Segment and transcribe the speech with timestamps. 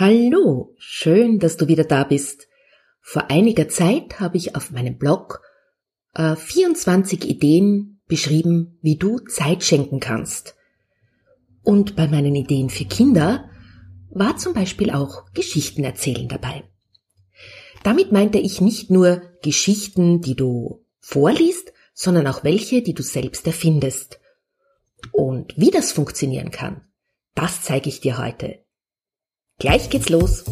[0.00, 2.46] Hallo, schön, dass du wieder da bist.
[3.00, 5.42] Vor einiger Zeit habe ich auf meinem Blog
[6.14, 10.54] äh, 24 Ideen beschrieben, wie du Zeit schenken kannst.
[11.64, 13.50] Und bei meinen Ideen für Kinder
[14.10, 16.62] war zum Beispiel auch Geschichten erzählen dabei.
[17.82, 23.48] Damit meinte ich nicht nur Geschichten, die du vorliest, sondern auch welche, die du selbst
[23.48, 24.20] erfindest.
[25.10, 26.82] Und wie das funktionieren kann,
[27.34, 28.60] das zeige ich dir heute.
[29.60, 30.44] Gleich geht's los.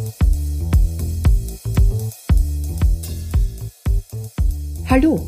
[4.91, 5.25] Hallo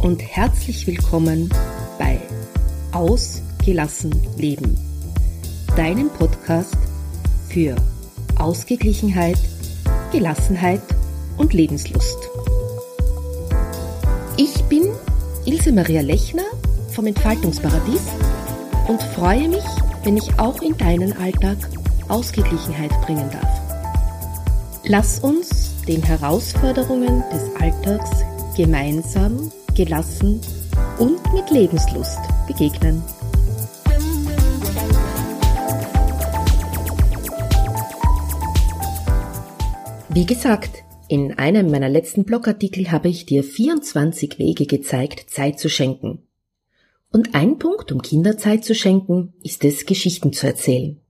[0.00, 1.48] und herzlich willkommen
[2.00, 2.20] bei
[2.90, 4.76] Ausgelassen Leben,
[5.76, 6.76] deinem Podcast
[7.48, 7.76] für
[8.40, 9.38] Ausgeglichenheit,
[10.10, 10.82] Gelassenheit
[11.36, 12.18] und Lebenslust.
[14.36, 14.82] Ich bin
[15.44, 16.46] Ilse Maria Lechner
[16.90, 18.02] vom Entfaltungsparadies
[18.88, 19.64] und freue mich,
[20.02, 21.58] wenn ich auch in deinen Alltag
[22.08, 23.60] Ausgeglichenheit bringen darf.
[24.84, 28.10] Lass uns den Herausforderungen des Alltags
[28.56, 30.40] gemeinsam, gelassen
[30.98, 33.02] und mit Lebenslust begegnen.
[40.08, 45.68] Wie gesagt, in einem meiner letzten Blogartikel habe ich dir 24 Wege gezeigt, Zeit zu
[45.68, 46.22] schenken.
[47.12, 51.00] Und ein Punkt, um Kinderzeit zu schenken, ist es, Geschichten zu erzählen.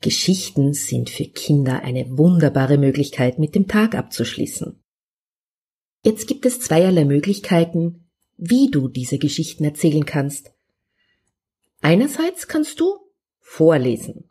[0.00, 4.80] Geschichten sind für Kinder eine wunderbare Möglichkeit, mit dem Tag abzuschließen.
[6.04, 10.52] Jetzt gibt es zweierlei Möglichkeiten, wie du diese Geschichten erzählen kannst.
[11.80, 12.94] Einerseits kannst du
[13.40, 14.30] vorlesen.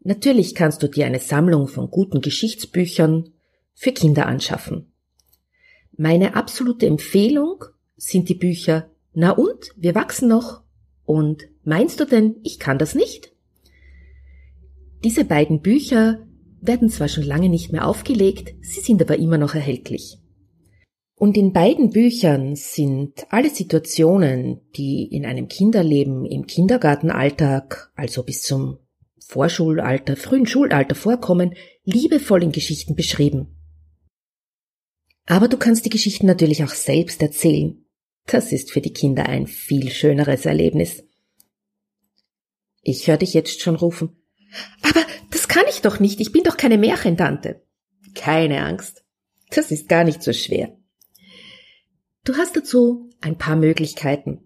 [0.00, 3.32] Natürlich kannst du dir eine Sammlung von guten Geschichtsbüchern
[3.74, 4.92] für Kinder anschaffen.
[5.96, 7.64] Meine absolute Empfehlung
[7.96, 10.62] sind die Bücher Na und, wir wachsen noch
[11.04, 13.31] und Meinst du denn, ich kann das nicht?
[15.04, 16.26] Diese beiden Bücher
[16.60, 20.18] werden zwar schon lange nicht mehr aufgelegt, sie sind aber immer noch erhältlich.
[21.16, 28.42] Und in beiden Büchern sind alle Situationen, die in einem Kinderleben im Kindergartenalltag, also bis
[28.42, 28.78] zum
[29.26, 33.56] Vorschulalter, frühen Schulalter vorkommen, liebevoll in Geschichten beschrieben.
[35.26, 37.84] Aber du kannst die Geschichten natürlich auch selbst erzählen.
[38.26, 41.04] Das ist für die Kinder ein viel schöneres Erlebnis.
[42.82, 44.21] Ich höre dich jetzt schon rufen.
[44.82, 47.62] Aber das kann ich doch nicht, ich bin doch keine Märchentante.
[48.14, 49.04] Keine Angst,
[49.50, 50.76] das ist gar nicht so schwer.
[52.24, 54.40] Du hast dazu ein paar Möglichkeiten.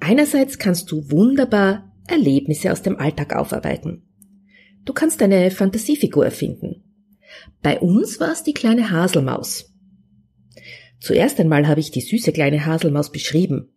[0.00, 4.02] Einerseits kannst du wunderbar Erlebnisse aus dem Alltag aufarbeiten.
[4.84, 6.84] Du kannst eine Fantasiefigur erfinden.
[7.62, 9.72] Bei uns war es die kleine Haselmaus.
[11.00, 13.76] Zuerst einmal habe ich die süße kleine Haselmaus beschrieben.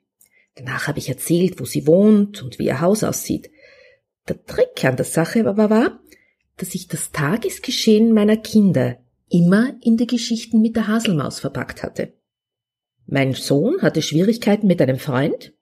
[0.55, 3.49] Danach habe ich erzählt, wo sie wohnt und wie ihr Haus aussieht.
[4.29, 5.99] Der Trick an der Sache aber war,
[6.57, 12.13] dass ich das Tagesgeschehen meiner Kinder immer in die Geschichten mit der Haselmaus verpackt hatte.
[13.07, 15.53] Mein Sohn hatte Schwierigkeiten mit einem Freund.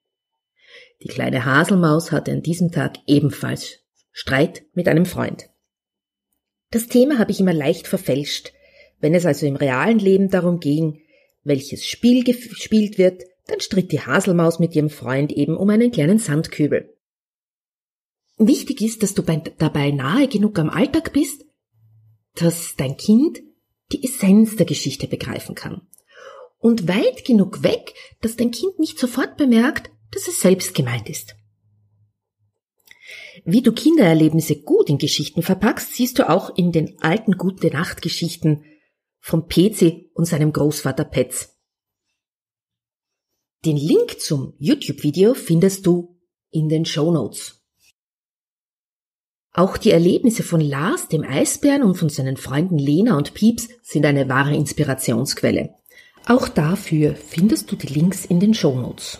[1.02, 3.78] Die kleine Haselmaus hatte an diesem Tag ebenfalls
[4.12, 5.48] Streit mit einem Freund.
[6.70, 8.52] Das Thema habe ich immer leicht verfälscht.
[9.00, 11.00] Wenn es also im realen Leben darum ging,
[11.42, 16.18] welches Spiel gespielt wird, dann stritt die Haselmaus mit ihrem Freund eben um einen kleinen
[16.18, 16.97] Sandkübel.
[18.38, 21.44] Wichtig ist, dass du dabei nahe genug am Alltag bist,
[22.34, 23.40] dass dein Kind
[23.90, 25.88] die Essenz der Geschichte begreifen kann.
[26.58, 31.36] Und weit genug weg, dass dein Kind nicht sofort bemerkt, dass es selbst gemeint ist.
[33.44, 38.02] Wie du Kindererlebnisse gut in Geschichten verpackst, siehst du auch in den alten Gute Nacht
[38.02, 38.64] Geschichten
[39.20, 41.56] vom Petzi und seinem Großvater Petz.
[43.64, 46.16] Den Link zum YouTube-Video findest du
[46.50, 47.57] in den Show Notes.
[49.58, 54.06] Auch die Erlebnisse von Lars, dem Eisbären und von seinen Freunden Lena und Pieps sind
[54.06, 55.74] eine wahre Inspirationsquelle.
[56.26, 59.18] Auch dafür findest du die Links in den Shownotes.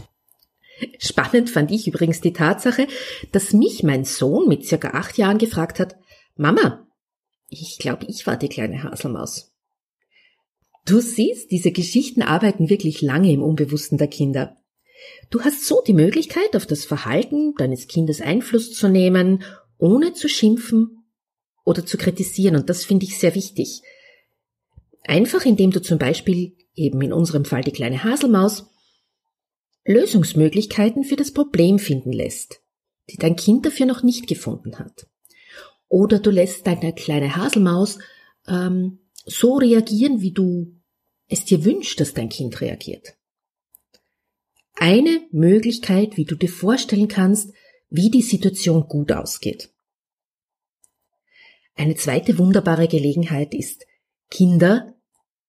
[1.00, 2.86] Spannend fand ich übrigens die Tatsache,
[3.32, 5.96] dass mich mein Sohn mit circa acht Jahren gefragt hat,
[6.36, 6.86] Mama,
[7.48, 9.52] ich glaube, ich war die kleine Haselmaus.
[10.86, 14.56] Du siehst, diese Geschichten arbeiten wirklich lange im Unbewussten der Kinder.
[15.30, 19.42] Du hast so die Möglichkeit, auf das Verhalten deines Kindes Einfluss zu nehmen
[19.78, 21.04] ohne zu schimpfen
[21.64, 22.56] oder zu kritisieren.
[22.56, 23.82] Und das finde ich sehr wichtig.
[25.04, 28.66] Einfach indem du zum Beispiel, eben in unserem Fall die kleine Haselmaus,
[29.84, 32.60] Lösungsmöglichkeiten für das Problem finden lässt,
[33.10, 35.06] die dein Kind dafür noch nicht gefunden hat.
[35.88, 37.98] Oder du lässt deine kleine Haselmaus
[38.46, 40.74] ähm, so reagieren, wie du
[41.28, 43.14] es dir wünschst, dass dein Kind reagiert.
[44.74, 47.52] Eine Möglichkeit, wie du dir vorstellen kannst,
[47.90, 49.70] wie die Situation gut ausgeht.
[51.74, 53.86] Eine zweite wunderbare Gelegenheit ist,
[54.30, 54.94] Kinder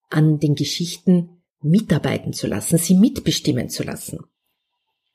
[0.08, 4.20] an den Geschichten mitarbeiten zu lassen, sie mitbestimmen zu lassen.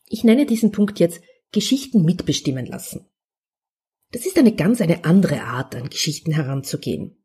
[0.07, 3.07] Ich nenne diesen Punkt jetzt Geschichten mitbestimmen lassen.
[4.12, 7.18] Das ist eine ganz eine andere Art, an Geschichten heranzugehen.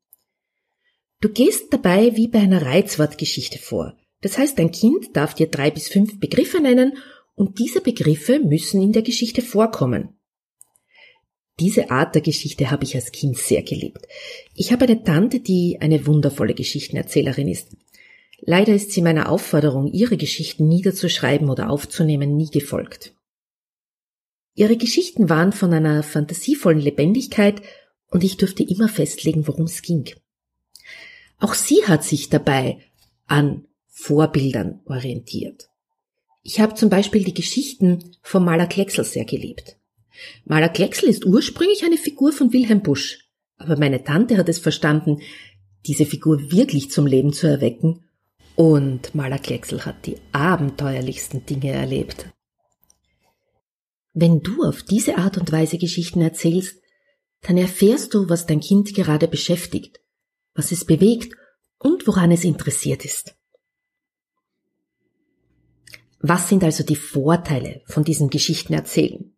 [1.20, 3.98] Du gehst dabei wie bei einer Reizwortgeschichte vor.
[4.22, 6.96] Das heißt, dein Kind darf dir drei bis fünf Begriffe nennen
[7.34, 10.20] und diese Begriffe müssen in der Geschichte vorkommen.
[11.58, 14.06] Diese Art der Geschichte habe ich als Kind sehr geliebt.
[14.54, 17.76] Ich habe eine Tante, die eine wundervolle Geschichtenerzählerin ist.
[18.40, 23.14] Leider ist sie meiner Aufforderung, ihre Geschichten niederzuschreiben oder aufzunehmen, nie gefolgt.
[24.54, 27.62] Ihre Geschichten waren von einer fantasievollen Lebendigkeit
[28.08, 30.10] und ich durfte immer festlegen, worum es ging.
[31.38, 32.78] Auch sie hat sich dabei
[33.26, 35.69] an Vorbildern orientiert.
[36.42, 39.76] Ich habe zum Beispiel die Geschichten von Maler Klecksel sehr geliebt.
[40.44, 45.20] Maler Klecksel ist ursprünglich eine Figur von Wilhelm Busch, aber meine Tante hat es verstanden,
[45.86, 48.04] diese Figur wirklich zum Leben zu erwecken
[48.56, 52.26] und Maler Klecksel hat die abenteuerlichsten Dinge erlebt.
[54.12, 56.80] Wenn du auf diese Art und Weise Geschichten erzählst,
[57.42, 60.00] dann erfährst du, was dein Kind gerade beschäftigt,
[60.54, 61.34] was es bewegt
[61.78, 63.34] und woran es interessiert ist.
[66.20, 69.34] Was sind also die Vorteile von diesem Geschichtenerzählen?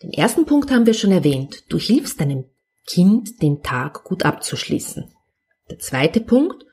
[0.00, 1.64] Den ersten Punkt haben wir schon erwähnt.
[1.68, 2.44] Du hilfst deinem
[2.86, 5.12] Kind, den Tag gut abzuschließen.
[5.70, 6.64] Der zweite Punkt,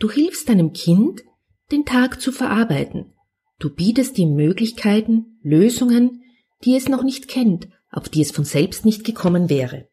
[0.00, 1.22] du hilfst deinem Kind,
[1.70, 3.14] den Tag zu verarbeiten.
[3.60, 6.22] Du bietest ihm Möglichkeiten, Lösungen,
[6.64, 9.88] die es noch nicht kennt, auf die es von selbst nicht gekommen wäre.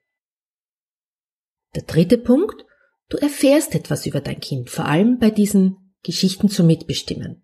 [1.76, 2.66] Der dritte Punkt,
[3.10, 7.43] du erfährst etwas über dein Kind, vor allem bei diesen Geschichten zum Mitbestimmen.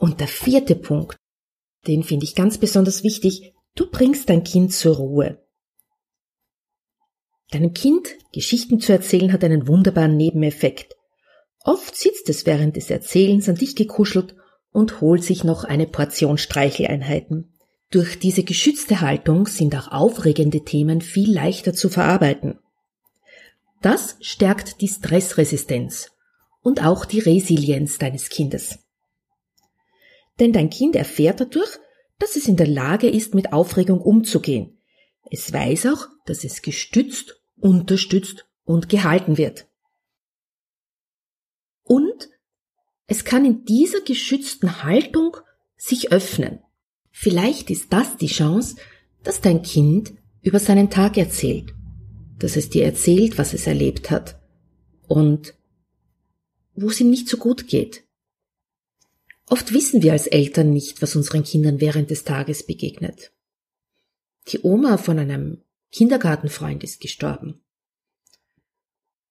[0.00, 1.16] Und der vierte Punkt,
[1.86, 5.38] den finde ich ganz besonders wichtig, Du bringst dein Kind zur Ruhe.
[7.52, 10.96] Deinem Kind Geschichten zu erzählen hat einen wunderbaren Nebeneffekt.
[11.64, 14.34] Oft sitzt es während des Erzählens an dich gekuschelt
[14.72, 17.52] und holt sich noch eine Portion Streicheleinheiten.
[17.90, 22.58] Durch diese geschützte Haltung sind auch aufregende Themen viel leichter zu verarbeiten.
[23.82, 26.10] Das stärkt die Stressresistenz
[26.60, 28.79] und auch die Resilienz deines Kindes.
[30.40, 31.78] Denn dein Kind erfährt dadurch,
[32.18, 34.78] dass es in der Lage ist, mit Aufregung umzugehen.
[35.30, 39.68] Es weiß auch, dass es gestützt, unterstützt und gehalten wird.
[41.82, 42.30] Und
[43.06, 45.36] es kann in dieser geschützten Haltung
[45.76, 46.60] sich öffnen.
[47.10, 48.76] Vielleicht ist das die Chance,
[49.22, 51.74] dass dein Kind über seinen Tag erzählt,
[52.38, 54.40] dass es dir erzählt, was es erlebt hat
[55.06, 55.54] und
[56.74, 58.04] wo es ihm nicht so gut geht,
[59.50, 63.32] Oft wissen wir als Eltern nicht, was unseren Kindern während des Tages begegnet.
[64.46, 67.60] Die Oma von einem Kindergartenfreund ist gestorben.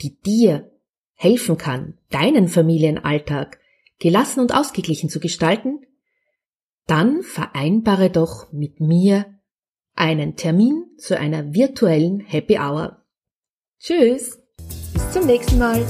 [0.02, 0.70] die dir
[1.14, 3.58] helfen kann, deinen Familienalltag
[3.98, 5.80] gelassen und ausgeglichen zu gestalten,
[6.86, 9.26] dann vereinbare doch mit mir
[9.94, 13.04] einen Termin zu einer virtuellen Happy Hour.
[13.78, 14.38] Tschüss,
[14.92, 15.84] bis zum nächsten Mal.